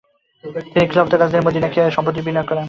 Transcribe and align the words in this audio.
তিনি 0.65 0.85
খিলাফতের 0.89 1.19
রাজধানী 1.21 1.43
মদীনায় 1.45 1.95
সম্পত্তিতে 1.95 2.25
বিনিয়োগ 2.27 2.45
করেন। 2.47 2.59